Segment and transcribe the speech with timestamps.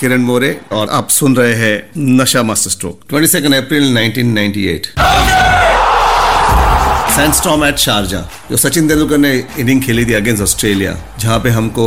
[0.00, 1.76] किरण मोरे और आप सुन रहे हैं
[2.18, 4.86] नशा मास्टर स्ट्रोक 22 अप्रैल 1998
[7.16, 11.86] सैंडस्टॉर्म एट शारजा जो सचिन तेंदुलकर ने इनिंग खेली थी अगेंस्ट ऑस्ट्रेलिया जहाँ पे हमको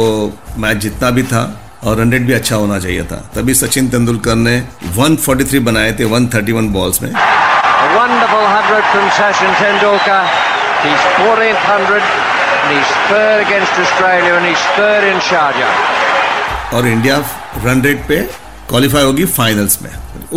[0.63, 1.43] मैच जितना भी था
[1.83, 4.57] और रन रेट भी अच्छा होना चाहिए था तभी सचिन तेंदुलकर ने
[4.97, 10.21] 143 बनाए थे 131 बॉल्स में A wonderful 100 from Sachin Tendulkar.
[10.83, 16.00] He's 14th 100 and he's third against Australia and he's third in Sharjah.
[16.73, 17.17] और इंडिया
[17.65, 18.17] रन रेट पे
[18.69, 19.91] क्वालिफाई होगी फाइनल्स में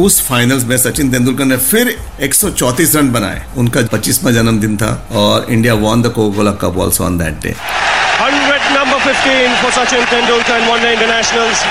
[0.05, 1.97] उस फाइनल्स में सचिन तेंदुलकर ने फिर
[2.29, 4.91] 134 रन बनाए उनका 25वां जन्मदिन था
[5.21, 7.55] और India won the Coca Cola cup also on that day
[8.23, 11.63] 100 number 15 for Sachin Tendulkar and one day internationals.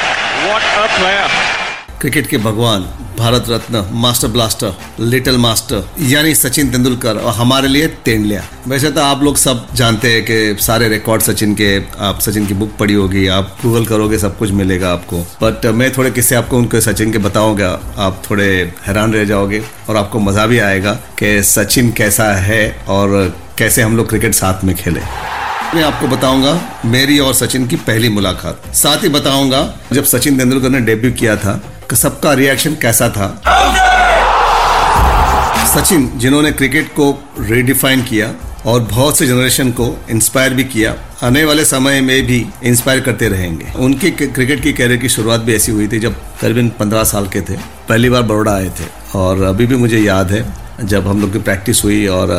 [0.48, 1.63] What a player.
[2.04, 2.82] Cricket के भगवान,
[3.18, 9.02] Bharat Ratna, master blaster, little master, यानी सचिन तेंदुलकर और हमारे लिए तेंडलिया। वैसे तो
[9.02, 12.94] आप लोग सब जानते हैं कि सारे रिकॉर्ड सचिन के, आप सचिन की बुक पढ़ी
[12.94, 17.12] होगी, आप गूगल करोगे सब कुछ मिलेगा आपको। बट मैं थोड़े किस्से आपको उनके सचिन
[17.12, 18.50] के बताऊँगा, आप थोड़े
[18.86, 23.98] हैरान रह जाओगे और आपको मज़ा भी आएगा कि सचिन कैसा है और कैसे हम
[23.98, 25.02] लोग क्रिकेट साथ में खेले।
[25.74, 29.62] मैं आपको बताऊँगा मेरी और सचिन की पहली मुलाकात। साथ ही बताऊँगा
[29.94, 31.62] जब सचिन तेंदुलकर ने डेब्यू किया था
[31.94, 33.28] सबका रिएक्शन कैसा था।
[35.74, 38.34] सचिन, जिन्होंने क्रिकेट को रिडिफाइन किया
[38.66, 43.28] और बहुत से जनरेशन को इंस्पायर भी किया, आने वाले समय में भी इंस्पायर करते
[43.30, 47.28] रहेंगे। उनके क्रिकेट की कैरियर की शुरुआत भी ऐसी हुई थी जब करीबन पंद्रह साल
[47.28, 47.58] के थे।
[47.90, 50.46] पहली बार बड़ोड़ा आए थे और अभी भी मुझे याद है।
[50.82, 52.32] जब हम लोग की प्रैक्टिस हुई और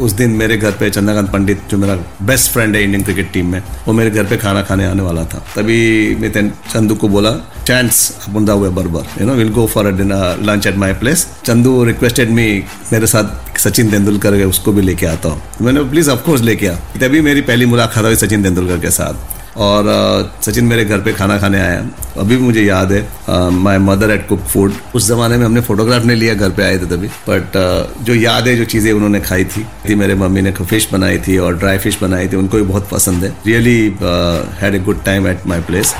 [0.00, 3.46] उस दिन मेरे घर पे चंद्रकांत पंडित, जो मेरा बेस्ट फ्रेंड है इंडियन क्रिकेट टीम
[3.46, 6.30] में, वो मेरे घर पे खाना खाने आने वाला था। तभी मैं
[6.70, 7.32] चंदू को बोला
[7.66, 11.26] चांस बुंदा हुए बरबर you know will go for a dinner lunch at my place
[11.44, 12.46] Chandu requested me
[12.92, 17.20] मेरे साथ सचिन तेंदुलकर उसको भी लेके आता हूँ। मैंने प्लीज़ ऑफकोर्स लेके आ। तभी
[17.20, 19.14] मेरी पहली मुलाकात हुई सचिन तेंदुलकर के साथ।
[19.58, 21.80] और सचिन मेरे घर पे खाना खाने आया।
[22.18, 26.04] अभी भी मुझे याद है my mother at cook food उस जमाने में हमने फोटोग्राफ
[26.04, 27.58] नहीं लिया, घर पे आए थे तभी। बट
[28.04, 31.38] जो याद है जो चीज़ें उन्होंने खाई थी थी मेरे मम्मी ने फ़िश बनाई थी
[31.38, 33.78] और ड्राई फ़िश बनाई थी, उनको भी बहुत पसंद है। Really
[34.60, 35.94] had a good time at my place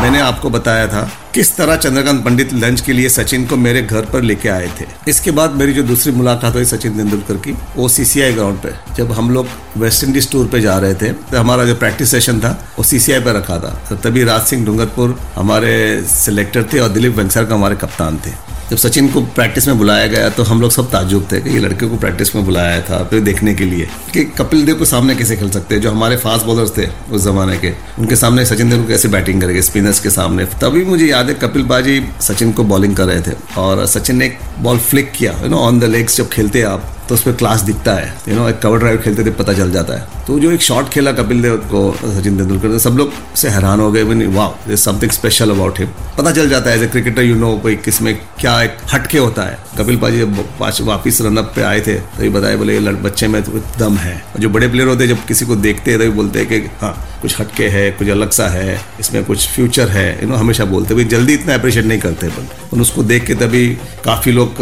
[0.00, 1.00] मैंने आपको बताया था
[1.34, 4.84] किस तरह चंद्रकांत पंडित लंच के लिए सचिन को मेरे घर पर लेके आए थे।
[5.08, 9.12] इसके बाद मेरी जो दूसरी मुलाकात हुई सचिन तेंदुलकर की, वो सीसीआई ग्राउंड पे, जब
[9.12, 9.46] हम लोग
[9.76, 13.20] वेस्ट इंडीज टूर पे जा रहे थे तो हमारा जो प्रैक्टिस सेशन था, वो सीसीआई
[13.20, 15.74] पे रखा था। तभी राज सिंह डूंगरपुर हमारे
[16.08, 18.30] सिलेक्टर थे और दिलीप वंसार का हमारे कप्तान थे।
[18.70, 21.58] जब सचिन को प्रैक्टिस में बुलाया गया तो हम लोग सब ताजुब थे कि ये
[21.58, 25.14] लड़के को प्रैक्टिस में बुलाया था तो देखने के लिए। कि कपिल देव को सामने
[25.14, 25.82] कैसे खेल सकते हैं?
[25.82, 29.40] जो हमारे फास्ट बॉलर्स थे उस जमाने के, उनके सामने सचिन देव को कैसे बैटिंग
[29.42, 33.20] करेंगे स्पिनर्स के सामने। तभी मुझे याद है कपिल बाजी सचिन को बॉलिंग कर रहे
[33.22, 36.62] थे, और सचिन ने एक बॉल फ्लिक किया you know on the legs जब खेलते
[36.62, 39.52] आप तो उस पर क्लास दिखता है। यू नो एक कवर ड्राइव खेलते थे, पता
[39.52, 43.12] चल जाता है। तो जो एक शॉट खेला कपिल देव को, सचिन तेंदुलकर सब लोग
[43.36, 45.88] से हैरान हो गए। वाह समथिंग स्पेशल अबाउट हिम
[46.18, 49.42] पता चल जाता है as a cricketer you know कोई किसमें क्या एक हटके होता
[49.42, 53.28] है। कपिल पाजी जब वापिस रनअप पे आए थे तो ये बताए, बोले, ये बच्चे
[53.28, 56.12] में तो दम है। जो बड़े प्लेयर होते हैं, जब किसी को देखते हैं तो
[56.12, 60.22] बोलते हैं कि हाँ कुछ हटके है, कुछ अलग सा है, इसमें कुछ फ्यूचर है
[60.22, 62.30] यू नो हमेशा बोलते हैं जल्दी इतना अप्रिशिएट नहीं करते
[62.72, 63.66] उन उसको देख के तभी
[64.04, 64.56] काफ़ी लोग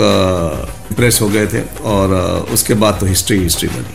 [0.91, 2.15] इम्प्रेस हो गए थे और
[2.53, 3.95] उसके बाद तो हिस्ट्री हिस्ट्री बनी।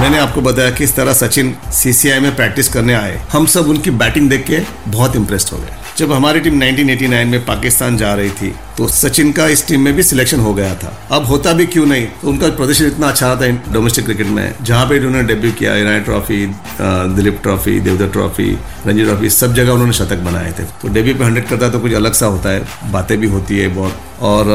[0.00, 4.28] मैंने आपको बताया किस तरह सचिन सीसीआई में प्रैक्टिस करने आए। हम सब उनकी बैटिंग
[4.30, 8.54] देख के बहुत इम्प्रेस्ड हो गए। जब हमारी टीम 1989 में पाकिस्तान जा रही थी
[8.78, 11.86] तो सचिन का इस टीम में भी सिलेक्शन हो गया था। अब होता भी क्यों
[11.86, 12.06] नहीं?
[12.22, 16.00] तो उनका प्रदर्शन इतना अच्छा था डोमेस्टिक क्रिकेट में, जहाँ पे उन्होंने डेब्यू किया Irani
[16.04, 16.44] trophy
[17.16, 18.50] Duleep trophy Deodhar trophy
[18.86, 21.78] Ranji trophy सब जगह उन्होंने शतक बनाए थे। तो डेब्यू पे हंड्रेड करता है तो
[21.78, 24.48] कुछ अलग सा होता है, बातें भी होती है बहुत। और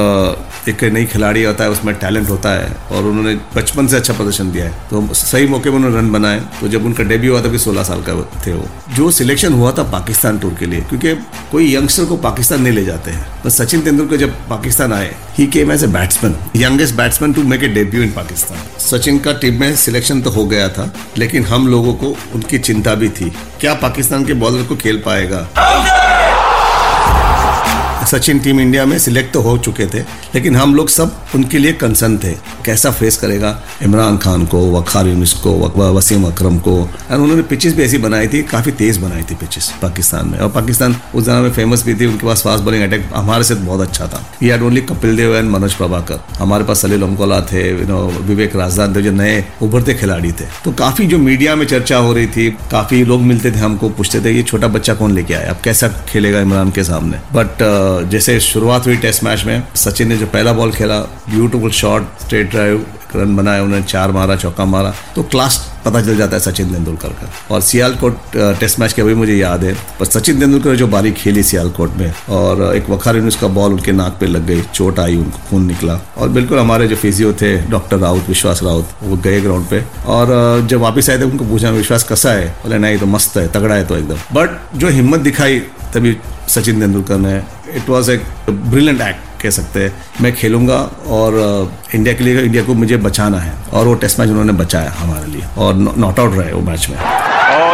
[0.70, 4.52] एक नई खिलाड़ी होता है, उसमें टैलेंट होता है, और उन्होंने बचपन से अच्छा प्रदर्शन
[4.52, 7.58] दिया है। तो सही मौके पर उन्होंने रन बनाए तो जब उनका डेब्यू हुआ था
[7.60, 8.14] सोलह साल का
[8.46, 11.14] थे वो। जो सिलेक्शन हुआ था पाकिस्तान टूर के लिए, क्योंकि
[11.52, 15.48] कोई यंगस्टर को पाकिस्तान नहीं ले जाते हैं। तो सचिन तेंदुलकर जब पाकिस्तान आए he
[15.48, 19.60] came as a batsman youngest batsman to make a debut in Pakistan Sachin का टीम
[19.60, 23.32] में सिलेक्शन तो हो गया था, लेकिन हम लोगों को उनकी चिंता भी थी।
[23.62, 25.48] क्या पाकिस्तान के बॉलर को खेल पाएगा?
[28.14, 30.00] सचिन टीम इंडिया में सिलेक्ट तो हो चुके थे,
[30.36, 32.32] लेकिन हम लोग सब उनके लिए कंसर्न थे,
[32.66, 35.52] कैसा फेस करेगा इमरान खान को वखार यूनिस को
[35.90, 39.72] वसीम अकरम को। और उन्होंने पिचेस भी ऐसी बनाई थी, काफ़ी तेज़ बनाई थी पिचेस
[39.82, 43.10] पाकिस्तान में। और पाकिस्तान उस जमाने में फ़ेमस भी थी, उनके पास फास्ट बॉलिंग अटैक
[43.16, 46.82] हमारे से बहुत अच्छा था। ये had only Kapil Dev and Manoj Prabhakar हमारे पास
[46.82, 51.56] सलील अमकोला थे विवेक राजदान थे, जो नए उभरते खिलाड़ी थे। तो काफ़ी जो मीडिया
[51.56, 54.94] में चर्चा हो रही थी, काफ़ी लोग मिलते थे हमको, पूछते थे, ये छोटा बच्चा
[54.94, 55.50] कौन लेके आया?
[55.50, 57.18] अब कैसा खेलेगा इमरान के सामने?
[57.34, 62.08] बट जैसे शुरुआत हुई टेस्ट मैच में, सचिन ने जो पहला बॉल खेला beautiful shot
[62.22, 62.86] straight drive
[63.16, 67.10] run बनाए उन्होंने चार मारा, चौका मारा। तो क्लास पता चल जाता है सचिन तेंदुलकर
[67.10, 68.18] का। और सियालकोट
[68.60, 71.96] टेस्ट मैच के अभी मुझे याद है। पर सचिन तेंदुलकर ने जो बारी खेली सियालकोट
[71.98, 75.66] में, और एक वखार उसका बॉल उनके नाक पे लग गई, चोट आई, उनको खून
[75.66, 79.84] निकला। और बिल्कुल हमारे जो फिजियो थे डॉक्टर राउत, विश्वास राउत, वो गए ग्राउंड पे।
[80.06, 82.48] और जब वापस आए थे, उनको पूछा, विश्वास, कैसा है?
[82.64, 85.60] बोले, नहीं तो मस्त है, तगड़ा है तो एकदम। बट जो हिम्मत दिखाई,
[85.94, 86.18] तभी
[86.48, 87.42] सचिन तेंदुलकर ने
[87.76, 90.78] इट वॉज़ एक ब्रिलियंट एक्ट कह सकते हैं। मैं खेलूँगा
[91.10, 91.36] और
[91.96, 95.28] इंडिया के लिए इंडिया को मुझे बचाना है। और वो टेस्ट मैच उन्होंने बचाया हमारे
[95.28, 97.74] लिए। और नॉट आउट रहे वो मैच में। Oh.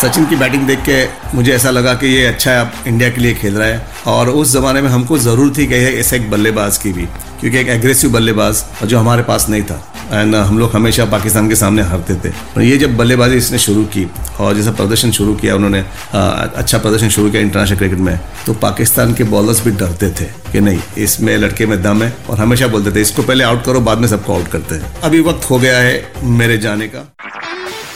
[0.00, 1.04] सचिन की बैटिंग देख के
[1.34, 4.28] मुझे ऐसा लगा कि ये अच्छा है अब इंडिया के लिए खेल रहा है। और
[4.30, 7.06] उस ज़माने में हमको ज़रूर थी कि ऐसे एक बल्लेबाज की भी
[7.40, 11.56] क्योंकि एक एग्रेसिव बल्लेबाज जो हमारे पास नहीं था। एंड हम लोग हमेशा पाकिस्तान के
[11.56, 14.06] सामने हारते थे। और ये जब बल्लेबाजी इसने शुरू की
[14.40, 19.14] और जैसा प्रदर्शन शुरू किया उन्होंने अच्छा प्रदर्शन शुरू किया इंटरनेशनल क्रिकेट में तो पाकिस्तान
[19.14, 22.94] के बॉलर्स भी डरते थे कि नहीं इसमें लड़के में दम है और हमेशा बोलते
[22.96, 25.78] थे इसको पहले आउट करो बाद में सबको आउट करते हैं। अभी वक्त हो गया
[25.78, 27.12] है मेरे जाने का।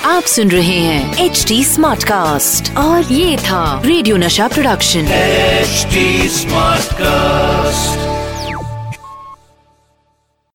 [0.06, 5.86] आप सुन रहे हैं एच डी स्मार्ट कास्ट और ये था रेडियो नशा प्रोडक्शन एच
[6.32, 8.09] स्मार्ट कास्ट